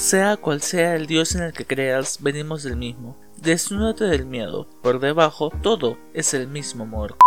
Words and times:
Sea 0.00 0.38
cual 0.38 0.62
sea 0.62 0.96
el 0.96 1.06
Dios 1.06 1.34
en 1.34 1.42
el 1.42 1.52
que 1.52 1.66
creas, 1.66 2.22
venimos 2.22 2.62
del 2.62 2.74
mismo. 2.74 3.18
Desnúdate 3.36 4.04
del 4.04 4.24
miedo. 4.24 4.66
Por 4.80 4.98
debajo, 4.98 5.52
todo 5.62 5.98
es 6.14 6.32
el 6.32 6.48
mismo 6.48 6.84
amor. 6.84 7.18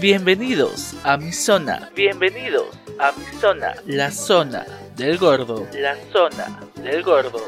Bienvenidos 0.00 0.96
a 1.04 1.16
mi 1.16 1.32
zona. 1.32 1.92
Bienvenidos 1.94 2.66
a 2.98 3.12
mi 3.12 3.24
zona. 3.40 3.76
La 3.86 4.10
zona 4.10 4.66
del 4.96 5.16
gordo. 5.16 5.64
La 5.72 5.94
zona 6.12 6.58
del 6.82 7.04
gordo. 7.04 7.40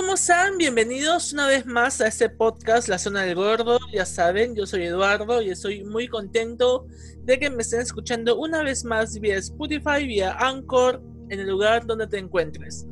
¿Cómo 0.00 0.14
están? 0.14 0.56
Bienvenidos 0.56 1.34
una 1.34 1.46
vez 1.46 1.66
más 1.66 2.00
a 2.00 2.06
este 2.06 2.30
podcast 2.30 2.88
La 2.88 2.98
Zona 2.98 3.20
del 3.20 3.34
Gordo. 3.34 3.78
Ya 3.92 4.06
saben, 4.06 4.56
yo 4.56 4.64
soy 4.64 4.84
Eduardo 4.84 5.42
y 5.42 5.50
estoy 5.50 5.84
muy 5.84 6.08
contento 6.08 6.86
de 7.24 7.38
que 7.38 7.50
me 7.50 7.60
estén 7.60 7.82
escuchando 7.82 8.38
una 8.38 8.62
vez 8.62 8.82
más 8.82 9.20
vía 9.20 9.36
Spotify, 9.36 10.06
vía 10.06 10.32
Anchor, 10.38 11.02
en 11.28 11.40
el 11.40 11.50
lugar 11.50 11.84
donde 11.84 12.06
te 12.06 12.16
encuentres. 12.16 12.86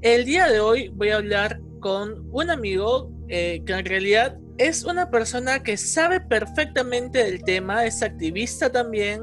El 0.00 0.24
día 0.24 0.48
de 0.48 0.60
hoy 0.60 0.88
voy 0.88 1.10
a 1.10 1.16
hablar 1.16 1.60
con 1.80 2.26
un 2.32 2.48
amigo 2.48 3.12
eh, 3.28 3.62
que 3.66 3.74
en 3.74 3.84
realidad 3.84 4.38
es 4.56 4.84
una 4.84 5.10
persona 5.10 5.62
que 5.62 5.76
sabe 5.76 6.18
perfectamente 6.18 7.24
del 7.24 7.44
tema, 7.44 7.84
es 7.84 8.02
activista 8.02 8.72
también 8.72 9.22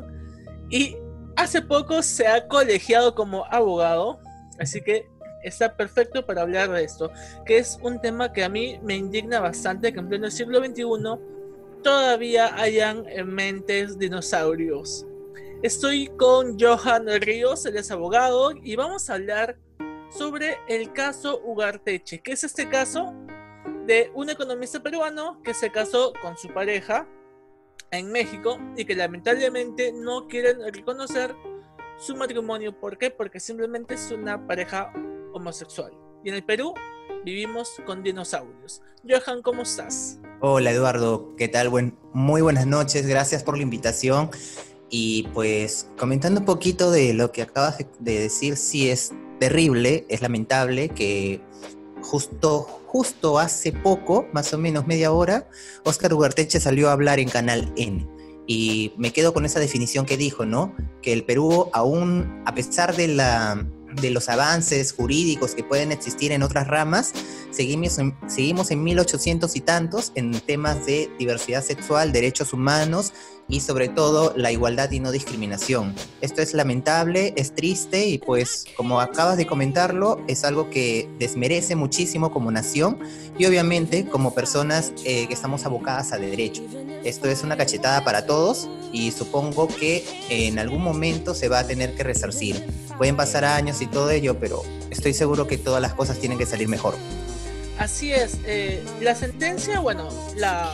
y 0.69 0.95
hace 1.37 1.63
poco 1.63 2.03
se 2.03 2.27
ha 2.27 2.47
colegiado 2.47 3.15
como 3.15 3.45
abogado, 3.49 4.19
así 4.59 4.79
que 4.81 5.08
está 5.43 5.75
perfecto 5.75 6.25
para 6.25 6.41
hablar 6.41 6.71
de 6.71 6.83
esto, 6.83 7.11
que 7.45 7.57
es 7.57 7.79
un 7.81 7.99
tema 8.01 8.33
que 8.33 8.43
a 8.43 8.49
mí 8.49 8.79
me 8.83 8.95
indigna 8.95 9.39
bastante 9.39 9.93
que 9.93 9.99
en 9.99 10.09
pleno 10.09 10.29
siglo 10.29 10.59
XXI 10.59 10.83
todavía 11.83 12.55
hayan 12.55 13.05
mentes 13.25 13.97
dinosaurios. 13.97 15.05
Estoy 15.61 16.07
con 16.17 16.57
Johan 16.59 17.07
Ríos, 17.21 17.65
él 17.65 17.77
es 17.77 17.91
abogado, 17.91 18.51
y 18.63 18.75
vamos 18.75 19.09
a 19.09 19.15
hablar 19.15 19.57
sobre 20.09 20.57
el 20.67 20.93
caso 20.93 21.41
Ugarteche, 21.43 22.19
que 22.19 22.31
es 22.31 22.43
este 22.43 22.69
caso 22.69 23.13
de 23.85 24.11
un 24.13 24.29
economista 24.29 24.81
peruano 24.81 25.41
que 25.43 25.53
se 25.53 25.71
casó 25.71 26.13
con 26.21 26.37
su 26.37 26.47
pareja 26.53 27.07
en 27.91 28.11
México 28.11 28.59
y 28.77 28.85
que 28.85 28.95
lamentablemente 28.95 29.91
no 29.91 30.27
quieren 30.27 30.61
reconocer 30.73 31.35
su 31.97 32.15
matrimonio. 32.15 32.79
¿Por 32.79 32.97
qué? 32.97 33.09
Porque 33.11 33.39
simplemente 33.39 33.95
es 33.95 34.11
una 34.11 34.47
pareja 34.47 34.93
homosexual. 35.39 35.91
Y 36.23 36.29
en 36.29 36.35
el 36.35 36.43
Perú 36.43 36.73
vivimos 37.25 37.69
con 37.85 38.03
dinosaurios. 38.03 38.81
Johan, 39.07 39.41
¿cómo 39.41 39.63
estás? 39.63 40.19
Hola 40.41 40.71
Eduardo, 40.71 41.35
¿qué 41.37 41.47
tal? 41.47 41.69
Buen, 41.69 41.97
muy 42.13 42.41
buenas 42.41 42.67
noches, 42.67 43.07
gracias 43.07 43.43
por 43.43 43.57
la 43.57 43.63
invitación. 43.63 44.29
Y 44.89 45.23
pues 45.33 45.89
comentando 45.97 46.41
un 46.41 46.45
poquito 46.45 46.91
de 46.91 47.13
lo 47.13 47.31
que 47.31 47.41
acabas 47.41 47.77
de 47.99 48.19
decir, 48.19 48.57
sí 48.57 48.89
es 48.89 49.11
terrible, 49.39 50.05
es 50.09 50.21
lamentable 50.21 50.89
que 50.89 51.41
justo, 52.01 52.61
justo 52.87 53.39
hace 53.39 53.71
poco, 53.71 54.27
más 54.33 54.53
o 54.53 54.57
menos 54.57 54.87
media 54.87 55.11
hora, 55.11 55.47
Oscar 55.85 56.13
Ugarteche 56.13 56.59
salió 56.59 56.89
a 56.89 56.93
hablar 56.93 57.19
en 57.19 57.29
Canal 57.29 57.71
N. 57.77 58.07
Y 58.47 58.93
me 58.97 59.13
quedo 59.13 59.31
con 59.31 59.45
esa 59.45 59.59
definición 59.59 60.07
que 60.07 60.17
dijo, 60.17 60.43
¿no? 60.43 60.75
Que 61.03 61.13
el 61.13 61.23
Perú 61.23 61.69
aún, 61.71 62.41
a 62.47 62.55
pesar 62.55 62.95
de 62.95 63.09
la 63.09 63.63
de 64.01 64.11
los 64.11 64.29
avances 64.29 64.93
jurídicos 64.93 65.55
que 65.55 65.63
pueden 65.63 65.91
existir 65.91 66.31
en 66.31 66.43
otras 66.43 66.67
ramas, 66.67 67.13
seguimos 67.51 67.97
en, 67.97 68.15
seguimos 68.27 68.71
en 68.71 68.83
1800 68.83 69.55
y 69.55 69.61
tantos 69.61 70.11
en 70.15 70.39
temas 70.41 70.85
de 70.85 71.09
diversidad 71.17 71.63
sexual, 71.63 72.11
derechos 72.11 72.53
humanos 72.53 73.13
y 73.49 73.61
sobre 73.61 73.89
todo 73.89 74.33
la 74.37 74.51
igualdad 74.51 74.91
y 74.91 74.99
no 74.99 75.11
discriminación. 75.11 75.95
Esto 76.21 76.41
es 76.41 76.53
lamentable, 76.53 77.33
es 77.35 77.55
triste 77.55 78.05
y 78.05 78.19
pues 78.19 78.65
como 78.77 79.01
acabas 79.01 79.37
de 79.37 79.47
comentarlo, 79.47 80.23
es 80.27 80.43
algo 80.43 80.69
que 80.69 81.09
desmerece 81.17 81.75
muchísimo 81.75 82.31
como 82.31 82.51
nación 82.51 82.99
y 83.37 83.45
obviamente 83.47 84.05
como 84.05 84.35
personas 84.35 84.93
eh, 85.03 85.27
que 85.27 85.33
estamos 85.33 85.65
abocadas 85.65 86.13
a 86.13 86.17
derecho. 86.17 86.61
Esto 87.03 87.27
es 87.27 87.43
una 87.43 87.57
cachetada 87.57 88.03
para 88.03 88.25
todos 88.25 88.69
y 88.93 89.11
supongo 89.11 89.67
que 89.67 90.05
en 90.29 90.59
algún 90.59 90.83
momento 90.83 91.33
se 91.33 91.49
va 91.49 91.59
a 91.59 91.67
tener 91.67 91.95
que 91.95 92.03
resarcir. 92.03 92.63
Pueden 92.99 93.15
pasar 93.15 93.45
años 93.45 93.81
y 93.81 93.87
todo 93.87 94.11
ello, 94.11 94.37
pero 94.37 94.61
estoy 94.89 95.13
seguro 95.13 95.47
que 95.47 95.57
todas 95.57 95.81
las 95.81 95.93
cosas 95.93 96.19
tienen 96.19 96.37
que 96.37 96.45
salir 96.45 96.67
mejor. 96.67 96.95
Así 97.77 98.11
es, 98.11 98.39
eh, 98.45 98.83
la 98.99 99.15
sentencia, 99.15 99.79
bueno, 99.79 100.09
la 100.35 100.69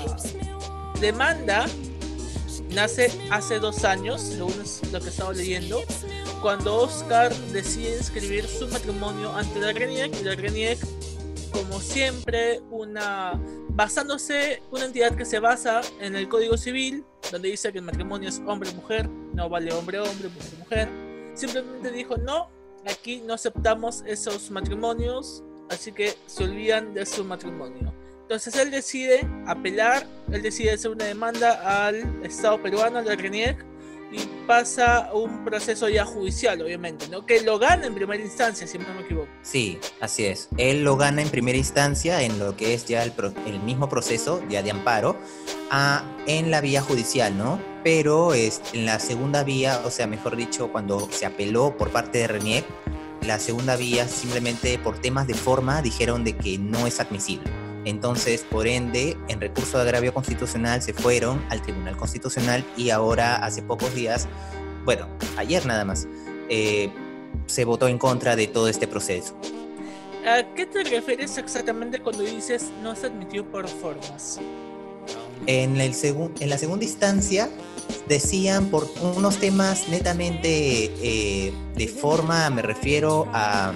demanda 1.00 1.68
nace 2.72 3.12
hace 3.30 3.60
dos 3.60 3.84
años, 3.84 4.22
según 4.22 4.56
lo 4.92 5.00
que 5.02 5.10
estaba 5.10 5.34
leyendo, 5.34 5.84
cuando 6.42 6.78
Oscar 6.78 7.32
decide 7.54 7.96
inscribir 7.96 8.48
su 8.48 8.68
matrimonio 8.70 9.32
ante 9.36 9.60
la 9.60 9.72
RENIEC 9.72 10.20
y 10.20 10.24
la 10.24 10.34
RENIEC, 10.34 10.80
como 11.52 11.80
siempre, 11.80 12.60
una 12.72 13.40
basándose 13.70 14.64
una 14.72 14.86
entidad 14.86 15.16
que 15.16 15.26
se 15.26 15.38
basa 15.38 15.82
en 16.00 16.16
el 16.16 16.28
Código 16.28 16.58
Civil, 16.58 17.06
donde 17.32 17.50
dice 17.50 17.72
que 17.72 17.78
el 17.78 17.86
matrimonio 17.86 18.30
es 18.30 18.42
hombre-mujer, 18.48 19.08
no 19.36 19.48
vale 19.48 19.72
hombre-hombre, 19.72 20.30
mujer-mujer, 20.30 21.05
simplemente 21.36 21.92
dijo 21.92 22.18
no, 22.18 22.50
aquí 22.90 23.22
no 23.22 23.34
aceptamos 23.34 24.04
esos 24.06 24.50
matrimonios, 24.52 25.44
así 25.70 25.92
que 25.92 26.16
se 26.26 26.44
olvidan 26.44 26.94
de 26.94 27.06
su 27.06 27.24
matrimonio. 27.24 27.94
Entonces 28.22 28.56
él 28.56 28.72
decide 28.72 29.28
apelar, 29.46 30.08
él 30.32 30.42
decide 30.42 30.72
hacer 30.72 30.90
una 30.90 31.06
demanda 31.06 31.86
al 31.86 32.26
Estado 32.26 32.60
peruano, 32.62 32.98
al 32.98 33.06
RENIEC, 33.06 33.64
y 34.12 34.20
pasa 34.48 35.12
un 35.14 35.44
proceso 35.44 35.90
ya 35.90 36.06
judicial, 36.06 36.62
obviamente, 36.62 37.08
¿no? 37.10 37.26
Que 37.26 37.42
lo 37.42 37.60
gana 37.60 37.86
en 37.86 37.94
primera 37.94 38.22
instancia, 38.22 38.66
si 38.66 38.78
no 38.78 38.94
me 38.94 39.02
equivoco. 39.02 39.28
Sí, 39.42 39.80
así 40.00 40.26
es. 40.26 40.50
Él 40.58 40.84
lo 40.84 40.96
gana 40.96 41.22
en 41.22 41.30
primera 41.30 41.58
instancia 41.58 42.22
en 42.22 42.40
lo 42.40 42.56
que 42.56 42.74
es 42.74 42.86
ya 42.86 43.04
el, 43.04 43.14
el 43.46 43.60
mismo 43.60 43.90
proceso 43.90 44.42
ya 44.48 44.64
de 44.64 44.72
amparo 44.72 45.18
a, 45.70 46.04
en 46.28 46.50
la 46.50 46.62
vía 46.62 46.82
judicial, 46.82 47.38
¿no? 47.38 47.60
Pero 47.86 48.34
es, 48.34 48.64
en 48.74 48.88
la 48.88 48.98
segunda 48.98 49.44
vía, 49.44 49.80
o 49.86 49.92
sea, 49.92 50.08
mejor 50.08 50.36
dicho, 50.36 50.72
cuando 50.72 51.08
se 51.12 51.28
apeló 51.28 51.78
por 51.78 51.92
parte 51.92 52.18
de 52.18 52.26
RENIEC, 52.26 52.66
la 53.22 53.38
segunda 53.38 53.76
vía 53.76 54.08
simplemente 54.08 54.80
por 54.80 54.98
temas 54.98 55.28
de 55.28 55.36
forma 55.36 55.84
dijeron 55.84 56.24
de 56.24 56.36
que 56.36 56.58
no 56.58 56.88
es 56.88 57.00
admisible. 57.00 57.46
Entonces, 57.86 58.42
por 58.42 58.66
ende, 58.66 59.16
en 59.28 59.40
recurso 59.40 59.78
de 59.78 59.84
agravio 59.84 60.16
constitucional 60.16 60.82
se 60.82 60.94
fueron 60.94 61.46
al 61.52 61.62
Tribunal 61.62 61.96
Constitucional 61.96 62.66
y 62.76 62.90
ahora, 62.90 63.36
hace 63.36 63.62
pocos 63.62 63.94
días, 63.94 64.28
bueno, 64.84 65.08
ayer 65.38 65.64
nada 65.68 65.86
más, 65.86 66.08
eh, 66.50 66.90
se 67.46 67.66
votó 67.66 67.88
en 67.88 68.00
contra 68.00 68.36
de 68.36 68.48
todo 68.48 68.68
este 68.68 68.88
proceso. 68.88 69.38
¿A 70.26 70.42
qué 70.56 70.66
te 70.66 70.84
refieres 70.86 71.38
exactamente 71.38 72.00
cuando 72.00 72.24
dices 72.24 72.72
no 72.82 72.96
se 72.96 73.06
admitió 73.06 73.46
por 73.46 73.68
formas? 73.68 74.40
En, 75.46 75.80
el 75.80 75.94
en 76.40 76.50
la 76.50 76.58
segunda 76.58 76.84
instancia 76.84 77.48
decían 78.08 78.68
por 78.68 78.88
unos 79.16 79.38
temas 79.38 79.88
netamente 79.90 80.92
eh, 81.02 81.54
de 81.76 81.88
forma, 81.88 82.50
me 82.50 82.62
refiero 82.62 83.28
a 83.34 83.74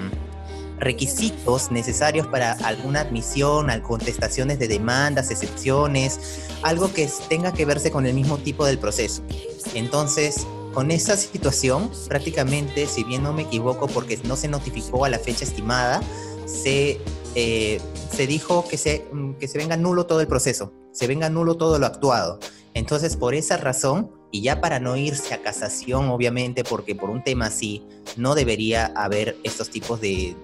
requisitos 0.79 1.71
necesarios 1.71 2.27
para 2.27 2.53
alguna 2.63 3.01
admisión, 3.01 3.67
contestaciones 3.81 4.59
de 4.59 4.67
demandas, 4.67 5.29
excepciones, 5.29 6.19
algo 6.63 6.91
que 6.93 7.09
tenga 7.27 7.53
que 7.53 7.65
verse 7.65 7.91
con 7.91 8.05
el 8.05 8.13
mismo 8.13 8.37
tipo 8.37 8.65
del 8.65 8.79
proceso. 8.79 9.21
Entonces, 9.73 10.47
con 10.73 10.91
esa 10.91 11.17
situación, 11.17 11.91
prácticamente, 12.07 12.85
si 12.87 13.03
bien 13.03 13.23
no 13.23 13.33
me 13.33 13.43
equivoco, 13.43 13.87
porque 13.87 14.17
no 14.23 14.35
se 14.35 14.47
notificó 14.47 15.05
a 15.05 15.09
la 15.09 15.19
fecha 15.19 15.43
estimada, 15.43 16.01
se, 16.45 16.99
eh, 17.35 17.81
se 18.15 18.27
dijo 18.27 18.65
que 18.67 18.77
se, 18.77 19.05
que 19.39 19.47
se 19.47 19.57
venga 19.57 19.77
nulo 19.77 20.05
todo 20.05 20.21
el 20.21 20.27
proceso, 20.27 20.73
se 20.93 21.07
venga 21.07 21.29
nulo 21.29 21.55
todo 21.55 21.77
lo 21.79 21.85
actuado. 21.85 22.39
Entonces, 22.73 23.17
por 23.17 23.35
esa 23.35 23.57
razón, 23.57 24.11
y 24.31 24.41
ya 24.41 24.61
para 24.61 24.79
no 24.79 24.95
irse 24.95 25.33
a 25.33 25.41
casación, 25.41 26.09
obviamente, 26.09 26.63
porque 26.63 26.95
por 26.95 27.09
un 27.09 27.23
tema 27.23 27.47
así 27.47 27.83
no 28.15 28.35
debería 28.35 28.85
haber 28.95 29.37
estos 29.43 29.69
tipos 29.69 29.99
de, 30.01 30.35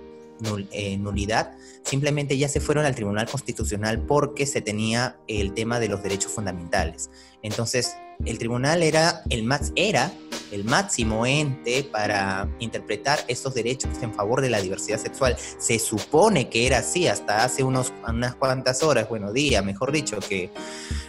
eh, 0.71 0.97
nulidad, 0.97 1.53
simplemente 1.83 2.37
ya 2.37 2.49
se 2.49 2.59
fueron 2.59 2.85
al 2.85 2.95
Tribunal 2.95 3.29
Constitucional 3.29 3.99
porque 4.01 4.45
se 4.45 4.61
tenía 4.61 5.17
el 5.27 5.53
tema 5.53 5.79
de 5.79 5.89
los 5.89 6.03
derechos 6.03 6.31
fundamentales. 6.31 7.09
Entonces, 7.41 7.95
el 8.23 8.37
tribunal 8.37 8.81
era 8.81 9.21
el, 9.29 9.43
más, 9.43 9.73
era 9.75 10.11
el 10.51 10.63
máximo 10.63 11.25
ente 11.25 11.83
para 11.83 12.49
interpretar 12.59 13.19
estos 13.27 13.53
derechos 13.53 13.91
en 14.01 14.13
favor 14.13 14.41
de 14.41 14.49
la 14.49 14.61
diversidad 14.61 14.99
sexual. 14.99 15.35
Se 15.57 15.79
supone 15.79 16.49
que 16.49 16.65
era 16.65 16.79
así 16.79 17.07
hasta 17.07 17.43
hace 17.43 17.63
unos, 17.63 17.91
unas 18.07 18.35
cuantas 18.35 18.83
horas, 18.83 19.09
bueno, 19.09 19.33
días, 19.33 19.63
mejor 19.65 19.91
dicho, 19.91 20.19
que 20.19 20.49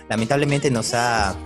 lamentablemente 0.09 0.71
nos 0.71 0.95
ha 0.95 1.37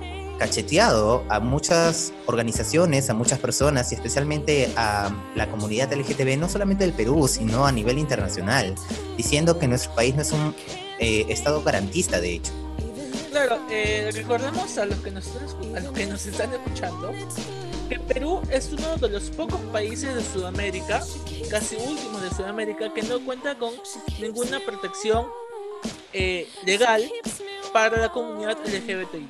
cacheteado 0.41 1.23
a 1.29 1.39
muchas 1.39 2.15
organizaciones, 2.25 3.11
a 3.11 3.15
muchas 3.15 3.39
personas 3.39 3.93
y 3.93 3.95
especialmente 3.95 4.73
a 4.75 5.11
la 5.37 5.51
comunidad 5.51 5.93
LGTB, 5.93 6.39
no 6.39 6.49
solamente 6.49 6.85
del 6.85 6.95
Perú, 6.95 7.29
sino 7.29 7.67
a 7.67 7.73
nivel 7.73 7.99
internacional, 7.99 8.75
diciendo 9.19 9.59
que 9.59 9.69
nuestro 9.69 9.95
país 9.95 10.15
no 10.15 10.23
es 10.23 10.33
un 10.33 10.55
eh, 10.99 11.27
estado 11.29 11.63
garantista, 11.63 12.23
de 12.23 12.37
hecho. 12.37 12.53
Claro, 13.31 13.59
eh, 13.71 14.09
recordemos 14.15 14.79
a 14.79 14.87
los, 14.87 14.99
que 15.01 15.11
nos 15.11 15.27
están, 15.27 15.77
a 15.77 15.81
los 15.81 15.93
que 15.93 16.07
nos 16.07 16.25
están 16.25 16.51
escuchando 16.55 17.13
que 17.91 17.99
Perú 18.01 18.41
es 18.51 18.73
uno 18.73 18.97
de 18.97 19.11
los 19.11 19.25
pocos 19.31 19.61
países 19.73 20.15
de 20.15 20.25
Sudamérica, 20.25 21.03
casi 21.51 21.77
últimos 21.77 22.23
de 22.23 22.31
Sudamérica, 22.31 22.95
que 22.95 23.03
no 23.03 23.23
cuenta 23.27 23.59
con 23.59 23.75
ninguna 24.19 24.59
protección 24.61 25.27
eh, 26.15 26.49
legal 26.65 27.11
para 27.73 27.99
la 27.99 28.09
comunidad 28.11 28.59
LGBTI. 28.65 29.29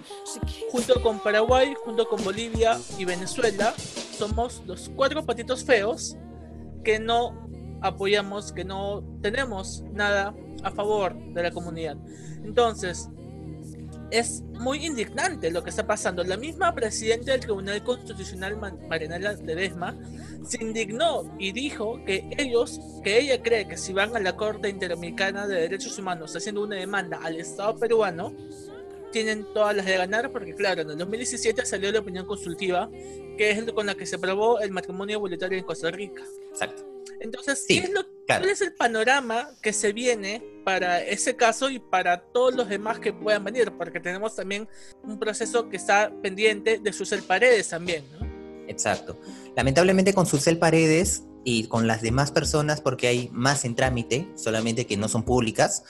Junto 0.71 1.03
con 1.03 1.19
Paraguay, 1.21 1.75
junto 1.85 2.09
con 2.09 2.23
Bolivia 2.25 2.79
y 2.99 3.05
Venezuela, 3.05 3.75
somos 3.77 4.63
los 4.67 4.91
cuatro 4.95 5.25
patitos 5.25 5.65
feos 5.65 6.17
que 6.85 6.99
no 6.99 7.49
apoyamos, 7.83 8.53
que 8.53 8.65
no 8.65 9.03
tenemos 9.23 9.83
nada 9.93 10.35
a 10.63 10.71
favor 10.71 11.15
de 11.15 11.43
la 11.43 11.51
comunidad. 11.51 11.97
Entonces, 12.45 13.09
es 14.11 14.43
muy 14.59 14.85
indignante 14.85 15.51
lo 15.51 15.63
que 15.63 15.71
está 15.71 15.87
pasando. 15.87 16.23
La 16.25 16.37
misma 16.37 16.75
presidenta 16.75 17.33
del 17.33 17.41
Tribunal 17.41 17.83
Constitucional, 17.83 18.57
Marianela 18.89 19.33
Ledesma, 19.33 19.97
se 20.47 20.63
indignó 20.63 21.35
y 21.39 21.53
dijo 21.53 22.05
que 22.05 22.29
ellos, 22.37 22.81
que 23.03 23.19
ella 23.19 23.43
cree 23.43 23.69
que 23.69 23.77
si 23.77 23.93
van 23.93 24.15
a 24.17 24.21
la 24.21 24.37
Corte 24.37 24.69
Interamericana 24.69 25.47
de 25.47 25.61
Derechos 25.61 25.99
Humanos 25.99 26.35
haciendo 26.35 26.63
una 26.63 26.77
demanda 26.77 27.21
al 27.23 27.37
Estado 27.37 27.77
peruano, 27.77 28.35
tienen 29.13 29.47
todas 29.53 29.77
las 29.77 29.87
de 29.87 29.97
ganar, 29.97 30.31
porque 30.31 30.55
claro, 30.55 30.83
en 30.83 30.91
el 30.91 30.99
2017 30.99 31.65
salió 31.67 31.91
la 31.93 32.01
opinión 32.01 32.27
consultiva, 32.27 32.91
que 33.37 33.51
es 33.51 33.73
con 33.73 33.87
la 33.87 33.95
que 33.95 34.07
se 34.07 34.17
aprobó 34.17 34.61
el 34.61 34.71
matrimonio 34.71 35.21
voluntario 35.21 35.59
en 35.59 35.65
Costa 35.65 35.91
Rica. 35.91 36.23
Exacto. 36.51 36.87
Entonces, 37.21 37.67
¿cuál 38.27 38.49
es 38.49 38.63
el 38.63 38.73
panorama 38.75 39.51
que 39.63 39.73
se 39.73 39.93
viene 39.93 40.43
para 40.65 41.03
ese 41.03 41.37
caso 41.37 41.69
y 41.69 41.79
para 41.79 42.23
todos 42.23 42.55
los 42.55 42.69
demás 42.69 42.99
que 42.99 43.13
puedan 43.13 43.45
venir? 43.45 43.73
Porque 43.77 44.01
tenemos 44.01 44.37
también 44.37 44.69
un 45.03 45.19
proceso 45.19 45.69
que 45.69 45.77
está 45.77 46.13
pendiente 46.23 46.79
de 46.79 46.93
Susel 46.93 47.23
Paredes 47.23 47.69
también, 47.69 48.05
¿no? 48.19 48.27
Exacto. 48.69 49.21
Lamentablemente 49.55 50.15
con 50.15 50.27
Susel 50.27 50.59
Paredes 50.59 51.25
y 51.45 51.65
con 51.65 51.87
las 51.87 52.01
demás 52.01 52.33
personas, 52.33 52.81
porque 52.81 53.09
hay 53.09 53.29
más 53.33 53.65
en 53.65 53.75
trámite, 53.75 54.29
solamente 54.37 54.87
que 54.87 54.97
no 54.97 55.09
son 55.09 55.25
públicas, 55.25 55.83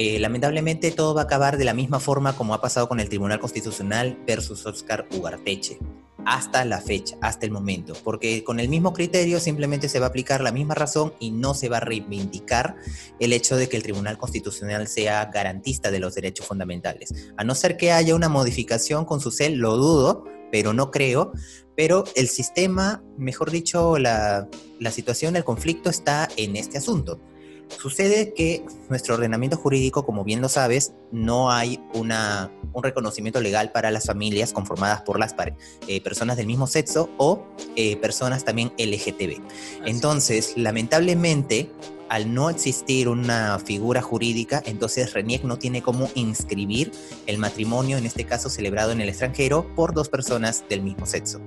eh, 0.00 0.20
lamentablemente 0.20 0.92
todo 0.92 1.12
va 1.12 1.22
a 1.22 1.24
acabar 1.24 1.58
de 1.58 1.64
la 1.64 1.74
misma 1.74 1.98
forma 1.98 2.36
como 2.36 2.54
ha 2.54 2.60
pasado 2.60 2.88
con 2.88 3.00
el 3.00 3.08
Tribunal 3.08 3.40
Constitucional 3.40 4.16
versus 4.24 4.64
Oscar 4.64 5.08
Ugarteche 5.10 5.80
hasta 6.24 6.64
la 6.64 6.80
fecha, 6.80 7.16
hasta 7.20 7.46
el 7.46 7.50
momento, 7.50 7.94
porque 8.04 8.44
con 8.44 8.60
el 8.60 8.68
mismo 8.68 8.92
criterio 8.92 9.40
simplemente 9.40 9.88
se 9.88 9.98
va 9.98 10.06
a 10.06 10.08
aplicar 10.10 10.40
la 10.40 10.52
misma 10.52 10.76
razón 10.76 11.14
y 11.18 11.32
no 11.32 11.52
se 11.52 11.68
va 11.68 11.78
a 11.78 11.80
reivindicar 11.80 12.76
el 13.18 13.32
hecho 13.32 13.56
de 13.56 13.68
que 13.68 13.76
el 13.76 13.82
Tribunal 13.82 14.18
Constitucional 14.18 14.86
sea 14.86 15.24
garantista 15.32 15.90
de 15.90 15.98
los 15.98 16.14
derechos 16.14 16.46
fundamentales. 16.46 17.32
A 17.36 17.42
no 17.42 17.56
ser 17.56 17.76
que 17.76 17.90
haya 17.90 18.14
una 18.14 18.28
modificación 18.28 19.04
con 19.04 19.20
su 19.20 19.32
cel, 19.32 19.54
lo 19.54 19.76
dudo, 19.76 20.24
pero 20.52 20.72
no 20.72 20.92
creo, 20.92 21.32
pero 21.74 22.04
el 22.14 22.28
sistema, 22.28 23.02
mejor 23.16 23.50
dicho, 23.50 23.98
la, 23.98 24.48
la 24.78 24.92
situación, 24.92 25.34
el 25.34 25.42
conflicto 25.42 25.90
está 25.90 26.28
en 26.36 26.54
este 26.54 26.78
asunto. 26.78 27.20
Sucede 27.76 28.32
que 28.34 28.64
nuestro 28.88 29.14
ordenamiento 29.14 29.56
jurídico, 29.56 30.04
como 30.04 30.24
bien 30.24 30.40
lo 30.40 30.48
sabes, 30.48 30.92
no 31.12 31.50
hay 31.50 31.80
una, 31.94 32.50
un 32.72 32.82
reconocimiento 32.82 33.40
legal 33.40 33.72
para 33.72 33.90
las 33.90 34.06
familias 34.06 34.52
conformadas 34.52 35.02
por 35.02 35.18
las 35.18 35.34
eh, 35.86 36.00
personas 36.02 36.36
del 36.36 36.46
mismo 36.46 36.66
sexo 36.66 37.10
o 37.18 37.46
eh, 37.76 37.96
personas 37.96 38.44
también 38.44 38.72
LGTB. 38.78 39.40
Entonces, 39.84 40.54
lamentablemente, 40.56 41.70
al 42.08 42.32
no 42.32 42.50
existir 42.50 43.08
una 43.08 43.58
figura 43.58 44.02
jurídica, 44.02 44.62
entonces 44.66 45.12
RENIEC 45.12 45.44
no 45.44 45.58
tiene 45.58 45.82
cómo 45.82 46.10
inscribir 46.14 46.92
el 47.26 47.38
matrimonio, 47.38 47.98
en 47.98 48.06
este 48.06 48.24
caso 48.24 48.50
celebrado 48.50 48.92
en 48.92 49.00
el 49.00 49.08
extranjero, 49.08 49.66
por 49.74 49.94
dos 49.94 50.08
personas 50.08 50.64
del 50.68 50.82
mismo 50.82 51.06
sexo. 51.06 51.40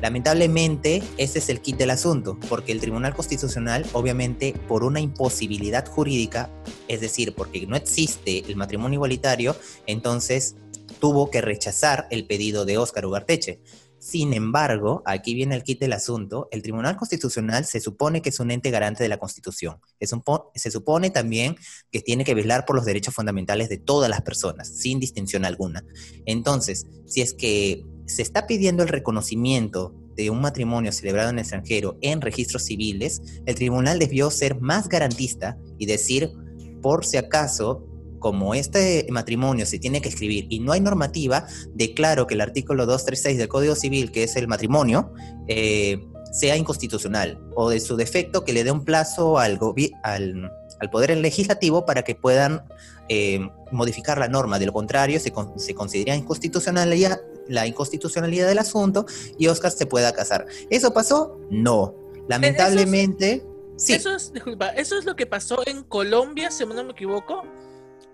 Lamentablemente, 0.00 1.02
ese 1.18 1.40
es 1.40 1.48
el 1.50 1.60
kit 1.60 1.76
del 1.76 1.90
asunto, 1.90 2.38
porque 2.48 2.72
el 2.72 2.80
Tribunal 2.80 3.14
Constitucional, 3.14 3.84
obviamente, 3.92 4.54
por 4.66 4.82
una 4.82 5.00
imposibilidad 5.00 5.86
jurídica, 5.86 6.50
es 6.88 7.00
decir, 7.00 7.34
porque 7.34 7.66
no 7.66 7.76
existe 7.76 8.44
el 8.46 8.56
matrimonio 8.56 8.96
igualitario, 8.96 9.54
entonces 9.86 10.56
tuvo 11.00 11.30
que 11.30 11.40
rechazar 11.40 12.06
el 12.10 12.26
pedido 12.26 12.64
de 12.64 12.78
Óscar 12.78 13.06
Ugarteche. 13.06 13.60
Sin 14.00 14.32
embargo, 14.32 15.02
aquí 15.04 15.34
viene 15.34 15.54
el 15.54 15.62
kit 15.62 15.78
del 15.78 15.92
asunto, 15.92 16.48
el 16.52 16.62
Tribunal 16.62 16.96
Constitucional 16.96 17.66
se 17.66 17.80
supone 17.80 18.22
que 18.22 18.30
es 18.30 18.40
un 18.40 18.50
ente 18.50 18.70
garante 18.70 19.02
de 19.02 19.10
la 19.10 19.18
Constitución. 19.18 19.76
se 20.00 20.70
supone 20.70 21.10
también 21.10 21.56
que 21.92 22.00
tiene 22.00 22.24
que 22.24 22.34
velar 22.34 22.64
por 22.64 22.76
los 22.76 22.86
derechos 22.86 23.14
fundamentales 23.14 23.68
de 23.68 23.76
todas 23.76 24.08
las 24.08 24.22
personas, 24.22 24.68
sin 24.68 25.00
distinción 25.00 25.44
alguna. 25.44 25.84
Entonces, 26.24 26.86
si 27.06 27.20
es 27.20 27.34
que 27.34 27.84
se 28.06 28.22
está 28.22 28.46
pidiendo 28.46 28.82
el 28.82 28.88
reconocimiento 28.88 29.94
de 30.16 30.30
un 30.30 30.40
matrimonio 30.40 30.92
celebrado 30.92 31.28
en 31.28 31.36
el 31.36 31.42
extranjero 31.42 31.98
en 32.00 32.22
registros 32.22 32.64
civiles, 32.64 33.20
el 33.44 33.54
tribunal 33.54 33.98
debió 33.98 34.30
ser 34.30 34.62
más 34.62 34.88
garantista 34.88 35.58
y 35.78 35.84
decir, 35.84 36.32
por 36.80 37.04
si 37.04 37.18
acaso, 37.18 37.86
como 38.20 38.54
este 38.54 39.06
matrimonio 39.10 39.66
se 39.66 39.80
tiene 39.80 40.00
que 40.00 40.10
escribir 40.10 40.46
y 40.50 40.60
no 40.60 40.72
hay 40.72 40.80
normativa, 40.80 41.46
declaro 41.74 42.28
que 42.28 42.34
el 42.34 42.42
artículo 42.42 42.86
236 42.86 43.38
del 43.38 43.48
Código 43.48 43.74
Civil, 43.74 44.12
que 44.12 44.22
es 44.22 44.36
el 44.36 44.46
matrimonio, 44.46 45.12
eh, 45.48 45.98
sea 46.30 46.56
inconstitucional 46.56 47.40
o 47.56 47.70
de 47.70 47.80
su 47.80 47.96
defecto 47.96 48.44
que 48.44 48.52
le 48.52 48.62
dé 48.62 48.70
un 48.70 48.84
plazo 48.84 49.38
al, 49.38 49.58
al, 50.04 50.52
al 50.78 50.90
Poder 50.90 51.16
Legislativo 51.16 51.84
para 51.84 52.02
que 52.02 52.14
puedan 52.14 52.62
eh, 53.08 53.40
modificar 53.72 54.18
la 54.18 54.28
norma. 54.28 54.58
De 54.58 54.66
lo 54.66 54.72
contrario, 54.72 55.18
se, 55.18 55.32
se 55.56 55.74
considera 55.74 56.14
inconstitucionalidad, 56.14 57.20
la 57.48 57.66
inconstitucionalidad 57.66 58.46
del 58.46 58.58
asunto 58.58 59.06
y 59.38 59.48
Oscar 59.48 59.72
se 59.72 59.86
pueda 59.86 60.12
casar. 60.12 60.46
¿Eso 60.70 60.92
pasó? 60.92 61.40
No. 61.50 61.94
Lamentablemente... 62.28 63.44
sí. 63.76 63.94
Eso 63.94 64.14
es, 64.14 64.32
disculpa, 64.32 64.68
eso 64.68 64.96
es 64.96 65.04
lo 65.04 65.16
que 65.16 65.26
pasó 65.26 65.66
en 65.66 65.82
Colombia, 65.82 66.50
si 66.52 66.64
no 66.64 66.74
me 66.84 66.92
equivoco 66.92 67.42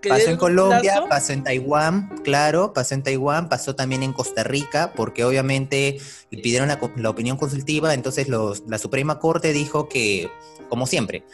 pasó 0.07 0.29
en 0.29 0.37
Colombia, 0.37 1.03
pasó 1.09 1.33
en 1.33 1.43
Taiwán, 1.43 2.09
claro, 2.23 2.73
pasó 2.73 2.93
en 2.93 3.03
Taiwán, 3.03 3.49
pasó 3.49 3.75
también 3.75 4.03
en 4.03 4.13
Costa 4.13 4.43
Rica, 4.43 4.93
porque 4.95 5.23
obviamente 5.23 5.99
le 6.29 6.41
pidieron 6.41 6.67
la, 6.67 7.09
opinión 7.09 7.37
consultiva, 7.37 7.93
entonces 7.93 8.27
la 8.29 8.77
Suprema 8.77 9.19
Corte 9.19 9.53
dijo 9.53 9.89
que, 9.89 10.29
como 10.69 10.87
siempre, 10.87 11.25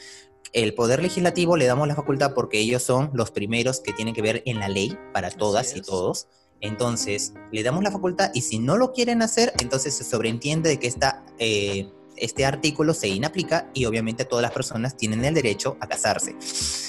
el 0.53 0.75
Poder 0.75 1.01
Legislativo 1.01 1.57
le 1.57 1.65
damos 1.65 1.87
la 1.87 1.95
facultad 1.95 2.33
porque 2.33 2.59
ellos 2.59 2.83
son 2.83 3.09
los 3.13 3.31
primeros 3.31 3.79
que 3.79 3.91
tienen 3.91 4.13
que 4.13 4.21
ver 4.21 4.43
en 4.45 4.59
la 4.59 4.69
ley 4.69 4.97
para 5.11 5.31
todas 5.31 5.75
y 5.75 5.81
todos. 5.81 6.27
Entonces, 6.61 7.33
le 7.51 7.63
damos 7.63 7.83
la 7.83 7.91
facultad 7.91 8.31
y 8.33 8.41
si 8.41 8.59
no 8.59 8.77
lo 8.77 8.93
quieren 8.93 9.21
hacer, 9.21 9.51
entonces 9.59 9.95
se 9.95 10.03
sobreentiende 10.03 10.69
de 10.69 10.79
que 10.79 10.87
esta... 10.87 11.23
Eh, 11.39 11.91
este 12.17 12.45
artículo 12.45 12.93
se 12.93 13.07
inaplica 13.07 13.69
y 13.73 13.85
obviamente 13.85 14.25
todas 14.25 14.43
las 14.43 14.51
personas 14.51 14.95
tienen 14.97 15.23
el 15.25 15.33
derecho 15.33 15.77
a 15.79 15.87
casarse. 15.87 16.35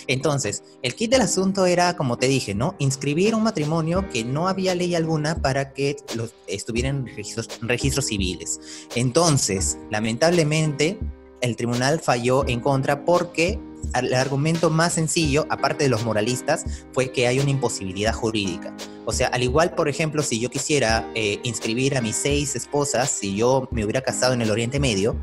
Entonces, 0.06 0.62
el 0.82 0.94
kit 0.94 1.10
del 1.10 1.22
asunto 1.22 1.66
era, 1.66 1.96
como 1.96 2.18
te 2.18 2.28
dije, 2.28 2.54
¿no? 2.54 2.74
Inscribir 2.78 3.34
un 3.34 3.42
matrimonio 3.42 4.08
que 4.10 4.24
no 4.24 4.48
había 4.48 4.74
ley 4.74 4.94
alguna 4.94 5.40
para 5.40 5.72
que 5.72 5.96
los, 6.14 6.34
estuvieran 6.46 7.06
registros, 7.06 7.48
registros 7.62 8.06
civiles. 8.06 8.60
Entonces, 8.94 9.78
lamentablemente, 9.90 10.98
el 11.40 11.56
tribunal 11.56 12.00
falló 12.00 12.46
en 12.46 12.60
contra 12.60 13.04
porque 13.04 13.58
el 13.98 14.14
argumento 14.14 14.70
más 14.70 14.94
sencillo, 14.94 15.46
aparte 15.50 15.84
de 15.84 15.90
los 15.90 16.04
moralistas, 16.04 16.64
fue 16.92 17.12
que 17.12 17.26
hay 17.26 17.38
una 17.38 17.50
imposibilidad 17.50 18.12
jurídica. 18.12 18.74
O 19.06 19.12
sea, 19.12 19.28
al 19.28 19.42
igual, 19.42 19.74
por 19.74 19.88
ejemplo, 19.88 20.22
si 20.22 20.40
yo 20.40 20.50
quisiera 20.50 21.10
eh, 21.14 21.38
inscribir 21.42 21.96
a 21.96 22.00
mis 22.00 22.16
seis 22.16 22.56
esposas, 22.56 23.10
si 23.10 23.36
yo 23.36 23.68
me 23.70 23.84
hubiera 23.84 24.00
casado 24.00 24.32
en 24.32 24.40
el 24.40 24.50
Oriente 24.50 24.80
Medio, 24.80 25.16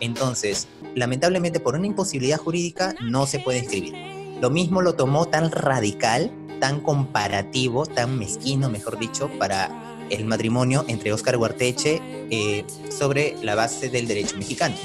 entonces, 0.00 0.68
lamentablemente 0.94 1.60
por 1.60 1.74
una 1.74 1.86
imposibilidad 1.86 2.38
jurídica 2.38 2.94
no 3.02 3.26
se 3.26 3.38
puede 3.38 3.58
inscribir. 3.58 3.94
Lo 4.40 4.50
mismo 4.50 4.82
lo 4.82 4.94
tomó 4.94 5.26
tan 5.26 5.50
radical, 5.50 6.30
tan 6.60 6.80
comparativo, 6.80 7.86
tan 7.86 8.18
mezquino, 8.18 8.68
mejor 8.70 8.98
dicho, 8.98 9.30
para 9.38 9.98
el 10.10 10.24
matrimonio 10.24 10.84
entre 10.88 11.12
Óscar 11.12 11.36
Guarteche 11.36 12.00
eh, 12.30 12.64
sobre 12.90 13.36
la 13.42 13.54
base 13.54 13.88
del 13.88 14.06
derecho 14.06 14.36
mexicano. 14.36 14.76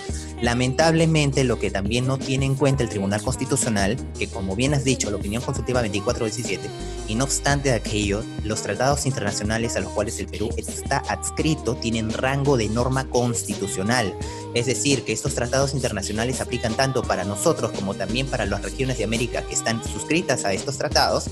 Lamentablemente, 0.42 1.44
lo 1.44 1.60
que 1.60 1.70
también 1.70 2.08
no 2.08 2.18
tiene 2.18 2.46
en 2.46 2.56
cuenta 2.56 2.82
el 2.82 2.90
Tribunal 2.90 3.22
Constitucional, 3.22 3.96
que 4.18 4.28
como 4.28 4.56
bien 4.56 4.74
has 4.74 4.84
dicho, 4.84 5.12
la 5.12 5.18
opinión 5.18 5.44
consultiva 5.44 5.82
2417, 5.82 6.68
y 7.08 7.16
no 7.16 7.26
obstante 7.26 7.72
aquello, 7.72 8.24
los 8.44 8.64
tratados 8.64 9.06
internacionales 9.06 9.76
a 9.76 9.82
los 9.82 9.92
cuales 9.92 10.20
el 10.20 10.26
Perú 10.26 10.50
está 10.58 10.98
adscrito 11.10 11.76
tienen 11.76 12.12
rango 12.12 12.58
de 12.58 12.70
norma 12.70 13.08
constitucional. 13.08 14.16
Es 14.56 14.66
decir, 14.66 15.04
que 15.04 15.14
estos 15.14 15.36
tratados 15.36 15.74
internacionales 15.76 16.42
aplican 16.42 16.74
tanto 16.74 17.04
para 17.04 17.24
nosotros 17.24 17.72
como 17.72 17.94
también 17.94 18.26
para 18.26 18.46
las 18.46 18.64
regiones 18.64 18.98
de 18.98 19.04
América 19.04 19.44
que 19.44 19.54
están 19.54 19.84
suscritas 19.84 20.44
a 20.44 20.54
estos 20.54 20.78
tratados, 20.78 21.30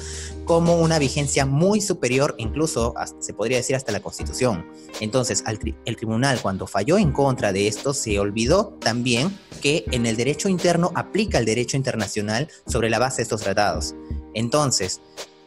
como 0.49 0.77
una 0.77 0.97
vigencia 0.97 1.45
muy 1.45 1.79
superior, 1.79 2.33
incluso 2.39 2.95
se 3.19 3.35
podría 3.35 3.57
decir 3.57 3.75
hasta 3.75 3.91
la 3.91 3.99
Constitución. 3.99 4.65
Entonces, 4.99 5.43
el 5.85 5.95
tribunal 5.95 6.41
cuando 6.41 6.65
falló 6.65 6.97
en 6.97 7.11
contra 7.11 7.53
de 7.53 7.67
esto 7.67 7.93
se 7.93 8.17
olvidó 8.17 8.75
también 8.81 9.37
que 9.61 9.85
en 9.91 10.07
el 10.07 10.17
derecho 10.17 10.49
interno 10.49 10.91
aplica 10.95 11.37
el 11.37 11.45
derecho 11.45 11.77
internacional 11.77 12.47
sobre 12.65 12.89
la 12.89 12.97
base 12.97 13.17
de 13.17 13.23
estos 13.23 13.41
tratados. 13.41 13.93
Entonces, 14.33 15.01